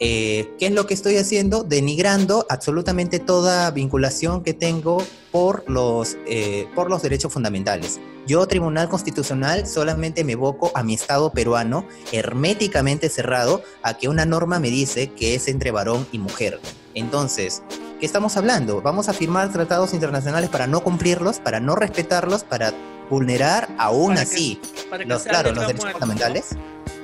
eh, 0.04 0.52
¿qué 0.58 0.66
es 0.66 0.72
lo 0.72 0.84
que 0.88 0.94
estoy 0.94 1.16
haciendo? 1.16 1.62
Denigrando 1.62 2.44
absolutamente 2.48 3.20
toda 3.20 3.70
vinculación 3.70 4.42
que 4.42 4.52
tengo 4.52 5.00
por 5.30 5.62
los, 5.70 6.16
eh, 6.26 6.66
por 6.74 6.90
los 6.90 7.02
derechos 7.02 7.32
fundamentales. 7.32 8.00
Yo, 8.26 8.44
Tribunal 8.48 8.88
Constitucional, 8.88 9.64
solamente 9.64 10.24
me 10.24 10.32
evoco 10.32 10.72
a 10.74 10.82
mi 10.82 10.94
Estado 10.94 11.30
peruano, 11.30 11.86
herméticamente 12.10 13.08
cerrado, 13.08 13.62
a 13.84 13.96
que 13.96 14.08
una 14.08 14.26
norma 14.26 14.58
me 14.58 14.70
dice 14.70 15.12
que 15.12 15.36
es 15.36 15.46
entre 15.46 15.70
varón 15.70 16.04
y 16.10 16.18
mujer. 16.18 16.58
Entonces, 16.94 17.62
¿qué 18.00 18.06
estamos 18.06 18.36
hablando? 18.36 18.82
¿Vamos 18.82 19.08
a 19.08 19.12
firmar 19.12 19.52
tratados 19.52 19.94
internacionales 19.94 20.50
para 20.50 20.66
no 20.66 20.82
cumplirlos, 20.82 21.38
para 21.38 21.60
no 21.60 21.76
respetarlos, 21.76 22.42
para 22.42 22.74
vulnerar 23.08 23.68
aún 23.78 24.18
así 24.18 24.60
los, 25.06 25.22
claro, 25.22 25.52
los 25.52 25.68
derechos 25.68 25.92
fundamentales? 25.92 26.56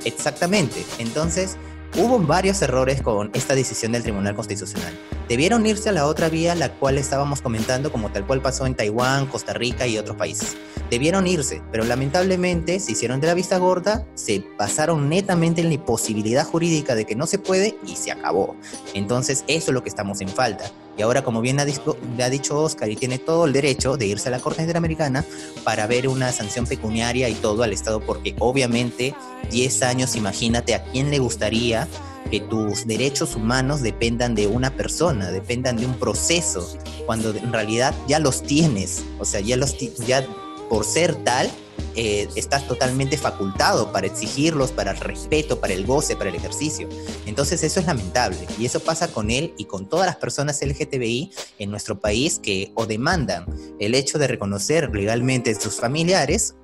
Exactamente. 0.05 0.85
Entonces, 0.99 1.57
Hubo 1.97 2.19
varios 2.19 2.61
errores 2.63 3.03
con 3.03 3.31
esta 3.33 3.55
decisión 3.55 3.93
del 3.93 4.03
Tribunal 4.03 4.35
Constitucional. 4.35 4.93
Debieron 5.29 5.67
irse 5.67 5.89
a 5.89 5.93
la 5.93 6.07
otra 6.07 6.29
vía, 6.29 6.55
la 6.55 6.73
cual 6.73 6.99
estábamos 6.99 7.41
comentando, 7.41 7.91
como 7.91 8.11
tal 8.11 8.27
cual 8.27 8.41
pasó 8.41 8.67
en 8.67 8.75
Taiwán, 8.75 9.27
Costa 9.27 9.53
Rica 9.53 9.87
y 9.87 9.99
otros 9.99 10.17
países. 10.17 10.57
Debieron 10.91 11.27
irse, 11.27 11.63
pero 11.73 11.85
lamentablemente 11.85 12.79
se 12.79 12.93
hicieron 12.93 13.21
de 13.21 13.27
la 13.27 13.35
vista 13.35 13.59
gorda, 13.59 14.07
se 14.15 14.45
pasaron 14.57 15.09
netamente 15.09 15.61
en 15.61 15.69
la 15.69 15.75
imposibilidad 15.75 16.47
jurídica 16.47 16.95
de 16.95 17.05
que 17.05 17.17
no 17.17 17.27
se 17.27 17.39
puede 17.39 17.77
y 17.87 17.97
se 17.97 18.13
acabó. 18.13 18.55
Entonces, 18.95 19.45
eso 19.49 19.71
es 19.71 19.75
lo 19.75 19.83
que 19.83 19.89
estamos 19.89 20.21
en 20.21 20.29
falta. 20.29 20.71
Y 20.99 21.03
ahora, 21.03 21.23
como 21.23 21.41
bien 21.41 21.61
ha, 21.61 21.63
ha 21.63 22.31
dicho 22.31 22.61
Oscar, 22.61 22.91
y 22.91 22.97
tiene 22.97 23.19
todo 23.19 23.47
el 23.47 23.53
derecho 23.53 23.97
de 23.97 24.07
irse 24.07 24.29
a 24.29 24.33
la 24.33 24.41
Corte 24.41 24.63
Interamericana 24.63 25.25
para 25.63 25.87
ver 25.87 26.09
una 26.09 26.33
sanción 26.33 26.67
pecuniaria 26.67 27.29
y 27.29 27.35
todo 27.35 27.63
al 27.63 27.73
Estado, 27.73 28.01
porque 28.01 28.35
obviamente 28.41 29.15
10 29.51 29.83
años, 29.85 30.17
imagínate 30.17 30.75
a 30.75 30.83
quién 30.83 31.11
le 31.11 31.21
gustaría 31.21 31.87
que 32.31 32.41
tus 32.41 32.87
derechos 32.87 33.37
humanos 33.37 33.81
dependan 33.81 34.35
de 34.35 34.49
una 34.49 34.75
persona, 34.75 35.31
dependan 35.31 35.77
de 35.77 35.87
un 35.87 35.95
proceso, 35.95 36.69
cuando 37.07 37.31
en 37.31 37.53
realidad 37.53 37.95
ya 38.09 38.19
los 38.19 38.43
tienes, 38.43 39.05
o 39.19 39.25
sea, 39.25 39.41
ya 39.41 39.57
los 39.57 39.77
ya 40.07 40.27
por 40.69 40.85
ser 40.85 41.15
tal 41.25 41.51
eh, 41.95 42.29
estás 42.37 42.67
totalmente 42.69 43.17
facultado 43.17 43.91
para 43.93 44.07
exigirlos, 44.07 44.71
para 44.71 44.93
el 44.93 44.99
respeto, 44.99 45.61
para 45.61 45.75
el 45.75 45.85
goce, 45.85 46.17
para 46.17 46.31
el 46.31 46.37
ejercicio. 46.37 46.89
Entonces 47.27 47.63
eso 47.65 47.81
es 47.81 47.87
lamentable 47.87 48.39
y 48.59 48.67
eso 48.67 48.81
pasa 48.81 49.09
con 49.09 49.31
él 49.31 49.55
y 49.57 49.65
con 49.65 49.89
todas 49.89 50.07
las 50.07 50.17
personas 50.17 50.63
LGTBI 50.63 51.33
en 51.59 51.71
nuestro 51.71 51.99
país 51.99 52.39
que 52.39 52.73
o 52.75 52.87
demandan 52.87 53.47
el 53.81 53.95
hecho 53.95 54.19
de 54.19 54.29
reconocer 54.29 54.95
legalmente 54.95 55.55
sus 55.55 55.77
familiares 55.77 56.55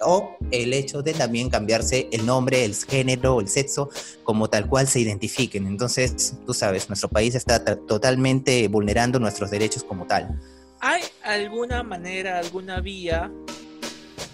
o 0.00 0.36
el 0.50 0.72
hecho 0.72 1.02
de 1.02 1.14
también 1.14 1.50
cambiarse 1.50 2.08
el 2.12 2.24
nombre, 2.26 2.64
el 2.64 2.74
género, 2.74 3.40
el 3.40 3.48
sexo, 3.48 3.90
como 4.24 4.48
tal 4.48 4.68
cual 4.68 4.88
se 4.88 5.00
identifiquen. 5.00 5.66
Entonces, 5.66 6.34
tú 6.46 6.54
sabes, 6.54 6.88
nuestro 6.88 7.08
país 7.08 7.34
está 7.34 7.62
totalmente 7.64 8.66
vulnerando 8.68 9.18
nuestros 9.18 9.50
derechos 9.50 9.84
como 9.84 10.06
tal. 10.06 10.40
¿Hay 10.80 11.02
alguna 11.22 11.82
manera, 11.82 12.38
alguna 12.38 12.80
vía 12.80 13.30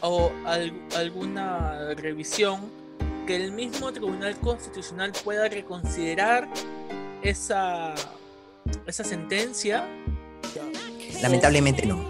o 0.04 0.30
alguna 0.94 1.94
revisión 1.94 2.60
que 3.26 3.36
el 3.36 3.52
mismo 3.52 3.90
Tribunal 3.90 4.36
Constitucional 4.36 5.12
pueda 5.24 5.48
reconsiderar 5.48 6.46
esa, 7.22 7.94
esa 8.86 9.02
sentencia? 9.02 9.88
Lamentablemente 11.22 11.86
no. 11.86 12.04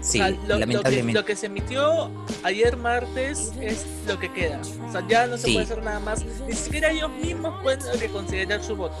Sí, 0.00 0.18
lo, 0.18 0.58
lamentablemente. 0.58 1.20
Lo 1.20 1.26
que, 1.26 1.36
se 1.36 1.46
emitió 1.46 2.10
ayer 2.42 2.76
martes 2.76 3.52
es 3.60 3.84
lo 4.06 4.18
que 4.18 4.32
queda. 4.32 4.60
O 4.88 4.92
sea, 4.92 5.06
ya 5.06 5.26
no 5.26 5.36
se 5.36 5.52
puede 5.52 5.64
hacer 5.64 5.82
nada 5.82 6.00
más. 6.00 6.24
Ni 6.24 6.54
siquiera 6.54 6.90
ellos 6.90 7.10
mismos 7.10 7.60
pueden 7.62 7.80
reconsiderar 8.00 8.62
su 8.62 8.76
voto. 8.76 8.96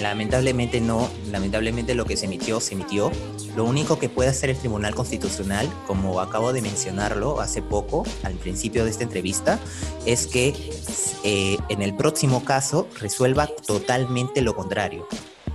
Lamentablemente 0.00 0.80
no, 0.80 1.10
lamentablemente 1.30 1.94
lo 1.94 2.04
que 2.04 2.16
se 2.16 2.26
emitió, 2.26 2.60
se 2.60 2.74
emitió. 2.74 3.10
Lo 3.56 3.64
único 3.64 3.98
que 3.98 4.08
puede 4.08 4.30
hacer 4.30 4.50
el 4.50 4.56
Tribunal 4.56 4.94
Constitucional, 4.94 5.68
como 5.86 6.20
acabo 6.20 6.52
de 6.52 6.62
mencionarlo 6.62 7.40
hace 7.40 7.62
poco, 7.62 8.04
al 8.22 8.34
principio 8.34 8.84
de 8.84 8.90
esta 8.90 9.04
entrevista, 9.04 9.58
es 10.06 10.26
que 10.26 10.54
eh, 11.24 11.58
en 11.68 11.82
el 11.82 11.94
próximo 11.94 12.44
caso 12.44 12.88
resuelva 12.98 13.48
totalmente 13.66 14.40
lo 14.42 14.54
contrario. 14.54 15.06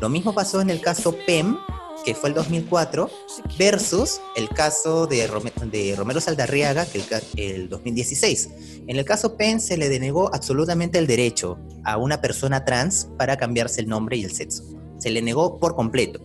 Lo 0.02 0.10
mismo 0.10 0.34
pasó 0.34 0.62
en 0.62 0.70
el 0.70 0.82
caso 0.82 1.16
PEM, 1.26 1.58
que 2.06 2.14
fue 2.14 2.30
el 2.30 2.36
2004, 2.36 3.10
versus 3.58 4.22
el 4.36 4.48
caso 4.50 5.08
de, 5.08 5.28
de 5.72 5.96
Romero 5.96 6.22
Saldarriaga, 6.22 6.86
que 6.86 7.00
el, 7.00 7.06
el 7.38 7.70
2016. 7.70 8.50
En 8.88 8.98
el 8.98 9.06
caso 9.06 9.36
PEN 9.36 9.60
se 9.60 9.76
le 9.76 9.90
denegó 9.90 10.34
absolutamente 10.34 11.00
el 11.00 11.08
derecho 11.08 11.58
a 11.84 11.98
una 11.98 12.22
persona 12.22 12.64
trans 12.64 13.10
para 13.18 13.38
cambiarse 13.38 13.82
el 13.82 13.88
nombre 13.88 14.18
y 14.18 14.24
el 14.24 14.32
sexo. 14.32 14.64
Se 15.00 15.10
le 15.10 15.22
negó 15.22 15.58
por 15.58 15.76
completo. 15.76 16.20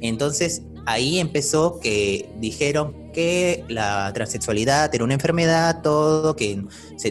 Entonces 0.00 0.62
ahí 0.86 1.18
empezó 1.18 1.80
que 1.80 2.28
dijeron 2.38 3.04
que 3.14 3.64
la 3.68 4.12
transexualidad 4.12 4.94
era 4.94 5.04
una 5.04 5.14
enfermedad, 5.14 5.80
todo, 5.82 6.36
que 6.36 6.62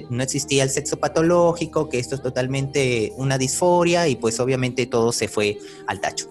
no 0.10 0.24
existía 0.24 0.64
el 0.64 0.70
sexo 0.70 0.98
patológico, 0.98 1.90
que 1.90 1.98
esto 1.98 2.16
es 2.16 2.22
totalmente 2.22 3.14
una 3.16 3.38
disforia 3.38 4.08
y 4.08 4.16
pues 4.16 4.40
obviamente 4.40 4.86
todo 4.86 5.12
se 5.12 5.28
fue 5.28 5.58
al 5.88 6.02
tacho. 6.02 6.30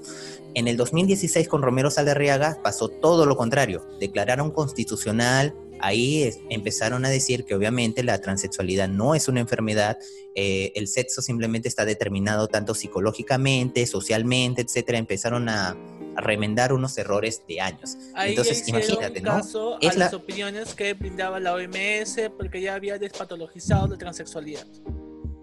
En 0.55 0.69
el 0.69 0.77
2016 0.77 1.49
con 1.49 1.63
Romero 1.63 1.91
Saldarriaga 1.91 2.59
pasó 2.63 2.89
todo 2.89 3.25
lo 3.25 3.37
contrario. 3.37 3.87
Declararon 3.99 4.51
constitucional, 4.51 5.55
ahí 5.81 6.31
empezaron 6.51 7.05
a 7.05 7.09
decir 7.09 7.45
que 7.45 7.55
obviamente 7.55 8.03
la 8.03 8.21
transexualidad 8.21 8.89
no 8.89 9.15
es 9.15 9.29
una 9.29 9.41
enfermedad, 9.41 9.99
eh, 10.35 10.73
el 10.75 10.89
sexo 10.89 11.23
simplemente 11.23 11.69
está 11.69 11.85
determinado 11.85 12.49
tanto 12.49 12.75
psicológicamente, 12.75 13.87
socialmente, 13.87 14.63
etcétera. 14.63 14.99
Empezaron 14.99 15.49
a, 15.49 15.77
remendar 16.15 16.75
unos 16.75 16.99
errores 16.99 17.43
de 17.49 17.63
años. 17.63 17.97
Entonces, 18.23 18.69
imagínate, 18.69 19.23
¿no? 19.23 19.31
Caso 19.31 19.79
es 19.81 19.97
a 19.97 19.99
las 19.99 20.13
opiniones 20.13 20.75
que 20.75 20.93
brindaba 20.93 21.41
la 21.41 21.55
OMS 21.55 22.31
porque 22.37 22.61
ya 22.61 22.75
había 22.75 22.99
despatologizado 22.99 23.87
la 23.87 23.97
transexualidad 23.97 24.67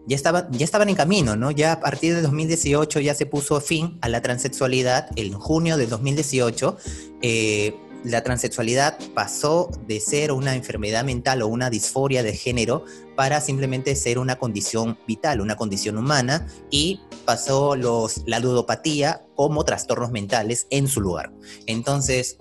ya, 0.09 0.47
ya 0.49 0.65
estaban 0.65 0.89
en 0.89 0.95
camino, 0.95 1.35
¿no? 1.35 1.51
Ya 1.51 1.73
a 1.73 1.79
partir 1.79 2.15
de 2.15 2.21
2018 2.21 2.99
ya 2.99 3.13
se 3.13 3.25
puso 3.25 3.61
fin 3.61 3.97
a 4.01 4.09
la 4.09 4.21
transexualidad. 4.21 5.09
En 5.15 5.33
junio 5.33 5.77
de 5.77 5.85
2018, 5.85 6.77
eh, 7.21 7.75
la 8.03 8.23
transexualidad 8.23 8.97
pasó 9.13 9.69
de 9.87 9.99
ser 9.99 10.31
una 10.31 10.55
enfermedad 10.55 11.03
mental 11.03 11.41
o 11.41 11.47
una 11.47 11.69
disforia 11.69 12.23
de 12.23 12.33
género 12.33 12.85
para 13.15 13.39
simplemente 13.39 13.95
ser 13.95 14.17
una 14.17 14.37
condición 14.37 14.97
vital, 15.05 15.41
una 15.41 15.55
condición 15.55 15.97
humana, 15.97 16.47
y 16.71 17.01
pasó 17.25 17.75
los, 17.75 18.23
la 18.25 18.39
ludopatía 18.39 19.25
como 19.35 19.63
trastornos 19.63 20.11
mentales 20.11 20.65
en 20.69 20.87
su 20.87 21.01
lugar. 21.01 21.31
Entonces, 21.67 22.37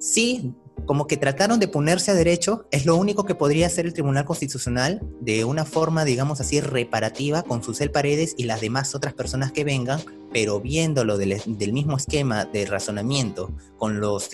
sí, 0.00 0.54
como 0.84 1.06
que 1.06 1.16
trataron 1.16 1.58
de 1.58 1.68
ponerse 1.68 2.10
a 2.10 2.14
derecho, 2.14 2.66
es 2.70 2.86
lo 2.86 2.96
único 2.96 3.24
que 3.24 3.34
podría 3.34 3.66
hacer 3.66 3.86
el 3.86 3.94
Tribunal 3.94 4.24
Constitucional 4.24 5.00
de 5.20 5.44
una 5.44 5.64
forma, 5.64 6.04
digamos 6.04 6.40
así, 6.40 6.60
reparativa 6.60 7.42
con 7.42 7.62
Susel 7.62 7.90
Paredes 7.90 8.34
y 8.36 8.44
las 8.44 8.60
demás 8.60 8.94
otras 8.94 9.14
personas 9.14 9.52
que 9.52 9.64
vengan, 9.64 10.00
pero 10.32 10.60
viéndolo 10.60 11.16
del, 11.16 11.40
mismo 11.72 11.96
esquema 11.96 12.44
de 12.44 12.66
razonamiento 12.66 13.52
con 13.78 14.00
los, 14.00 14.30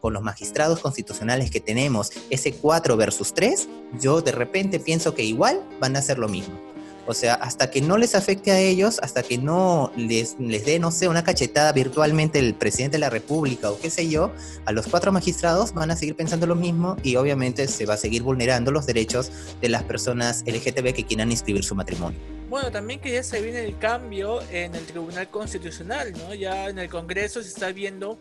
con 0.00 0.12
los 0.12 0.22
magistrados 0.22 0.80
constitucionales 0.80 1.50
que 1.50 1.60
tenemos, 1.60 2.12
ese 2.30 2.52
4 2.52 2.96
versus 2.96 3.34
3, 3.34 3.68
yo 4.00 4.22
de 4.22 4.32
repente 4.32 4.80
pienso 4.80 5.14
que 5.14 5.24
igual 5.24 5.62
van 5.80 5.96
a 5.96 5.98
hacer 5.98 6.18
lo 6.18 6.28
mismo. 6.28 6.69
O 7.10 7.12
sea, 7.12 7.34
hasta 7.34 7.72
que 7.72 7.80
no 7.80 7.98
les 7.98 8.14
afecte 8.14 8.52
a 8.52 8.60
ellos, 8.60 9.00
hasta 9.02 9.24
que 9.24 9.36
no 9.36 9.90
les, 9.96 10.38
les 10.38 10.64
dé, 10.64 10.78
no 10.78 10.92
sé, 10.92 11.08
una 11.08 11.24
cachetada 11.24 11.72
virtualmente 11.72 12.38
el 12.38 12.54
presidente 12.54 12.98
de 12.98 13.00
la 13.00 13.10
República 13.10 13.68
o 13.68 13.80
qué 13.80 13.90
sé 13.90 14.08
yo, 14.08 14.30
a 14.64 14.70
los 14.70 14.86
cuatro 14.86 15.10
magistrados 15.10 15.74
van 15.74 15.90
a 15.90 15.96
seguir 15.96 16.14
pensando 16.14 16.46
lo 16.46 16.54
mismo 16.54 16.96
y 17.02 17.16
obviamente 17.16 17.66
se 17.66 17.84
va 17.84 17.94
a 17.94 17.96
seguir 17.96 18.22
vulnerando 18.22 18.70
los 18.70 18.86
derechos 18.86 19.32
de 19.60 19.68
las 19.68 19.82
personas 19.82 20.44
LGTB 20.46 20.94
que 20.94 21.04
quieran 21.04 21.32
inscribir 21.32 21.64
su 21.64 21.74
matrimonio. 21.74 22.16
Bueno, 22.48 22.70
también 22.70 23.00
que 23.00 23.10
ya 23.10 23.24
se 23.24 23.42
viene 23.42 23.64
el 23.64 23.76
cambio 23.76 24.40
en 24.52 24.76
el 24.76 24.86
Tribunal 24.86 25.28
Constitucional, 25.30 26.12
¿no? 26.12 26.32
Ya 26.32 26.68
en 26.68 26.78
el 26.78 26.88
Congreso 26.88 27.42
se 27.42 27.48
está 27.48 27.72
viendo 27.72 28.20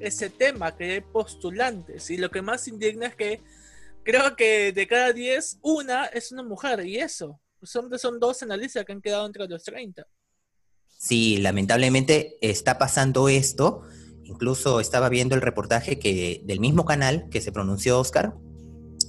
ese 0.00 0.30
tema, 0.30 0.74
que 0.74 0.84
hay 0.90 1.00
postulantes. 1.02 2.08
Y 2.08 2.16
lo 2.16 2.30
que 2.30 2.40
más 2.40 2.66
indigna 2.66 3.08
es 3.08 3.14
que 3.14 3.42
creo 4.04 4.36
que 4.36 4.72
de 4.72 4.86
cada 4.86 5.12
10, 5.12 5.58
una 5.60 6.06
es 6.06 6.32
una 6.32 6.42
mujer. 6.42 6.86
Y 6.86 6.96
eso, 6.96 7.38
son, 7.62 7.98
son 7.98 8.18
dos 8.20 8.42
en 8.42 8.48
que 8.48 8.92
han 8.92 9.00
quedado 9.00 9.26
entre 9.26 9.46
los 9.48 9.62
30. 9.62 10.06
Sí, 10.98 11.38
lamentablemente 11.38 12.38
está 12.40 12.78
pasando 12.78 13.28
esto. 13.28 13.82
Incluso 14.24 14.80
estaba 14.80 15.08
viendo 15.08 15.34
el 15.34 15.40
reportaje 15.40 15.98
que 15.98 16.42
del 16.44 16.60
mismo 16.60 16.84
canal 16.84 17.28
que 17.30 17.40
se 17.40 17.52
pronunció 17.52 17.98
Oscar, 17.98 18.34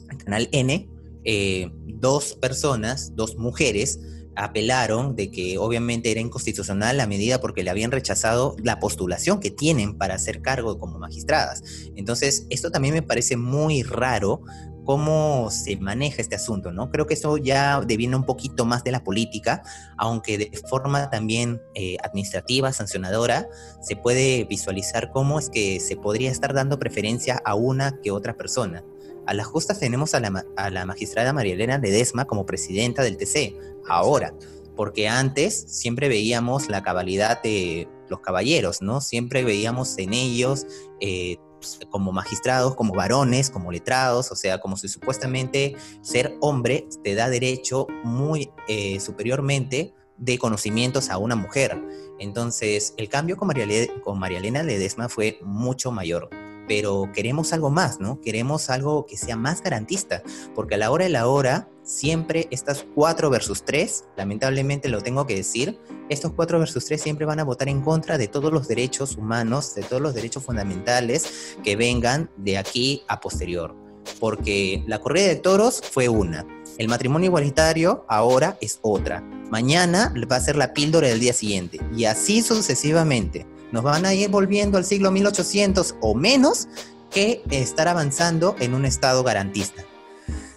el 0.09 0.17
canal 0.17 0.49
N, 0.51 0.89
eh, 1.23 1.71
dos 1.85 2.33
personas, 2.35 3.15
dos 3.15 3.37
mujeres, 3.37 3.99
apelaron 4.35 5.15
de 5.15 5.29
que 5.29 5.57
obviamente 5.57 6.11
era 6.11 6.19
inconstitucional 6.19 6.97
la 6.97 7.07
medida 7.07 7.39
porque 7.39 7.63
le 7.63 7.69
habían 7.69 7.91
rechazado 7.91 8.55
la 8.63 8.79
postulación 8.79 9.39
que 9.39 9.51
tienen 9.51 9.97
para 9.97 10.15
hacer 10.15 10.41
cargo 10.41 10.79
como 10.79 10.97
magistradas. 10.97 11.63
Entonces, 11.95 12.47
esto 12.49 12.71
también 12.71 12.95
me 12.95 13.01
parece 13.03 13.37
muy 13.37 13.83
raro 13.83 14.41
cómo 14.83 15.49
se 15.49 15.77
maneja 15.77 16.21
este 16.21 16.35
asunto, 16.35 16.71
¿no? 16.71 16.89
Creo 16.89 17.05
que 17.07 17.13
eso 17.13 17.37
ya 17.37 17.81
deviene 17.81 18.15
un 18.15 18.25
poquito 18.25 18.65
más 18.65 18.83
de 18.83 18.91
la 18.91 19.03
política, 19.03 19.63
aunque 19.97 20.37
de 20.37 20.61
forma 20.69 21.09
también 21.09 21.61
eh, 21.75 21.97
administrativa, 22.03 22.71
sancionadora, 22.73 23.47
se 23.81 23.95
puede 23.95 24.45
visualizar 24.45 25.11
cómo 25.11 25.39
es 25.39 25.49
que 25.49 25.79
se 25.79 25.95
podría 25.95 26.31
estar 26.31 26.53
dando 26.53 26.79
preferencia 26.79 27.41
a 27.45 27.55
una 27.55 27.99
que 28.01 28.11
otra 28.11 28.35
persona. 28.35 28.83
A 29.25 29.33
las 29.33 29.47
justas 29.47 29.79
tenemos 29.79 30.13
a 30.13 30.19
la, 30.19 30.85
magistrada 30.85 31.31
María 31.31 31.53
Elena 31.53 31.77
Ledesma 31.77 32.25
como 32.25 32.45
presidenta 32.45 33.03
del 33.03 33.17
TC, 33.17 33.55
ahora, 33.87 34.33
porque 34.75 35.07
antes 35.07 35.65
siempre 35.67 36.09
veíamos 36.09 36.67
la 36.67 36.83
cabalidad 36.83 37.41
de 37.41 37.87
los 38.09 38.19
caballeros, 38.19 38.81
¿no? 38.81 38.99
Siempre 38.99 39.43
veíamos 39.43 39.97
en 39.97 40.13
ellos 40.13 40.65
eh, 40.99 41.37
pues, 41.63 41.87
como 41.89 42.11
magistrados, 42.11 42.75
como 42.75 42.93
varones, 42.93 43.49
como 43.49 43.71
letrados, 43.71 44.31
o 44.31 44.35
sea, 44.35 44.59
como 44.59 44.77
si 44.77 44.87
supuestamente 44.87 45.75
ser 46.01 46.35
hombre 46.41 46.87
te 47.03 47.15
da 47.15 47.29
derecho 47.29 47.87
muy 48.03 48.51
eh, 48.67 48.99
superiormente 48.99 49.93
de 50.17 50.37
conocimientos 50.37 51.09
a 51.09 51.17
una 51.17 51.35
mujer. 51.35 51.81
Entonces, 52.19 52.93
el 52.97 53.09
cambio 53.09 53.37
con 53.37 53.47
María, 53.47 53.87
con 54.03 54.19
María 54.19 54.37
Elena 54.37 54.63
Ledesma 54.63 55.09
fue 55.09 55.39
mucho 55.43 55.91
mayor 55.91 56.29
pero 56.67 57.09
queremos 57.13 57.53
algo 57.53 57.69
más, 57.69 57.99
¿no? 57.99 58.19
Queremos 58.21 58.69
algo 58.69 59.05
que 59.05 59.17
sea 59.17 59.35
más 59.35 59.61
garantista, 59.61 60.23
porque 60.55 60.75
a 60.75 60.77
la 60.77 60.91
hora 60.91 61.05
de 61.05 61.11
la 61.11 61.27
hora, 61.27 61.69
siempre 61.83 62.47
estas 62.51 62.85
cuatro 62.95 63.29
versus 63.29 63.63
tres, 63.63 64.05
lamentablemente 64.15 64.89
lo 64.89 65.01
tengo 65.01 65.27
que 65.27 65.35
decir, 65.35 65.79
estos 66.09 66.31
cuatro 66.33 66.59
versus 66.59 66.85
tres 66.85 67.01
siempre 67.01 67.25
van 67.25 67.39
a 67.39 67.43
votar 67.43 67.69
en 67.69 67.81
contra 67.81 68.17
de 68.17 68.27
todos 68.27 68.51
los 68.53 68.67
derechos 68.67 69.17
humanos, 69.17 69.75
de 69.75 69.83
todos 69.83 70.01
los 70.01 70.13
derechos 70.13 70.43
fundamentales 70.43 71.57
que 71.63 71.75
vengan 71.75 72.29
de 72.37 72.57
aquí 72.57 73.03
a 73.07 73.19
posterior, 73.19 73.75
porque 74.19 74.83
la 74.87 74.99
corrida 74.99 75.27
de 75.27 75.35
toros 75.35 75.81
fue 75.91 76.07
una, 76.07 76.45
el 76.77 76.87
matrimonio 76.87 77.27
igualitario 77.27 78.05
ahora 78.07 78.57
es 78.61 78.79
otra, 78.81 79.21
mañana 79.51 80.13
va 80.31 80.37
a 80.37 80.41
ser 80.41 80.55
la 80.55 80.73
píldora 80.73 81.07
del 81.09 81.19
día 81.19 81.33
siguiente, 81.33 81.79
y 81.95 82.05
así 82.05 82.41
sucesivamente 82.41 83.45
nos 83.73 83.81
van 83.81 84.05
a 84.05 84.13
ir 84.13 84.29
volviendo 84.29 84.77
al 84.77 84.85
siglo 84.85 85.09
1800 85.09 85.95
o 85.99 86.13
menos 86.13 86.67
que 87.09 87.41
estar 87.49 87.87
avanzando 87.87 88.55
en 88.59 88.75
un 88.75 88.85
estado 88.85 89.23
garantista. 89.23 89.83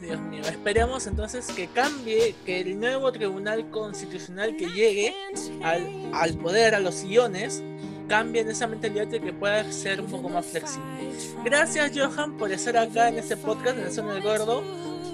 Dios 0.02 0.20
mío, 0.20 0.42
esperemos 0.46 1.06
entonces 1.06 1.46
que 1.46 1.66
cambie, 1.66 2.34
que 2.44 2.60
el 2.60 2.78
nuevo 2.78 3.10
tribunal 3.12 3.70
constitucional 3.70 4.54
que 4.56 4.66
llegue 4.66 5.14
al, 5.62 6.34
poder, 6.34 6.74
a 6.74 6.80
los 6.80 6.94
sillones, 6.96 7.62
cambie 8.06 8.42
esa 8.42 8.66
mentalidad 8.66 9.06
de 9.06 9.18
que 9.18 9.32
pueda 9.32 9.72
ser 9.72 10.02
un 10.02 10.08
poco 10.08 10.28
más 10.28 10.44
flexible. 10.44 11.10
Gracias 11.42 11.92
Johan 11.96 12.36
por 12.36 12.52
estar 12.52 12.76
acá 12.76 13.08
en 13.08 13.16
este 13.16 13.38
podcast 13.38 13.78
de 13.78 13.84
la 13.84 13.90
zona 13.90 14.12
del 14.12 14.22
gordo. 14.22 14.62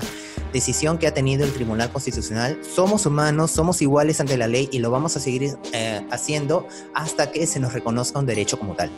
decisión 0.53 0.97
que 0.97 1.07
ha 1.07 1.13
tenido 1.13 1.43
el 1.43 1.53
Tribunal 1.53 1.91
Constitucional. 1.91 2.59
Somos 2.63 3.05
humanos, 3.05 3.51
somos 3.51 3.81
iguales 3.81 4.19
ante 4.19 4.37
la 4.37 4.47
ley 4.47 4.69
y 4.71 4.79
lo 4.79 4.91
vamos 4.91 5.15
a 5.17 5.19
seguir 5.19 5.57
eh, 5.73 6.05
haciendo 6.11 6.67
hasta 6.93 7.31
que 7.31 7.47
se 7.47 7.59
nos 7.59 7.73
reconozca 7.73 8.19
un 8.19 8.25
derecho 8.25 8.59
como 8.59 8.75
tal. 8.75 8.89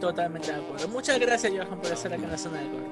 Totalmente 0.00 0.52
de 0.52 0.58
acuerdo. 0.58 0.88
Muchas 0.88 1.18
gracias, 1.18 1.52
Johan, 1.52 1.80
por 1.80 1.92
estar 1.92 2.12
acá 2.12 2.24
en 2.24 2.30
la 2.30 2.38
zona 2.38 2.60
de 2.60 2.66
acuerdo. 2.66 2.86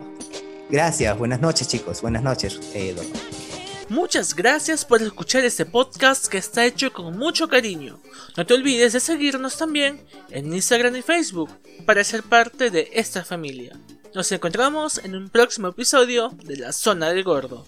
Gracias, 0.71 1.19
buenas 1.19 1.41
noches, 1.41 1.69
chicos. 1.69 2.01
Buenas 2.01 2.23
noches, 2.23 2.61
Eduardo. 2.75 3.44
Muchas 3.89 4.35
gracias 4.35 4.85
por 4.85 5.03
escuchar 5.03 5.45
este 5.45 5.67
podcast 5.67 6.27
que 6.27 6.39
está 6.39 6.65
hecho 6.65 6.93
con 6.93 7.19
mucho 7.19 7.49
cariño. 7.49 8.01
No 8.37 8.47
te 8.47 8.55
olvides 8.55 8.95
de 8.95 9.01
seguirnos 9.01 9.59
también 9.59 10.01
en 10.31 10.53
Instagram 10.53 10.97
y 10.97 11.03
Facebook 11.03 11.51
para 11.85 12.03
ser 12.03 12.23
parte 12.23 12.71
de 12.71 12.89
esta 12.95 13.25
familia. 13.25 13.77
Nos 14.15 14.33
encontramos 14.33 14.99
en 14.99 15.15
un 15.15 15.29
próximo 15.29 15.69
episodio 15.69 16.31
de 16.45 16.57
La 16.57 16.73
Zona 16.73 17.11
del 17.11 17.25
Gordo. 17.25 17.67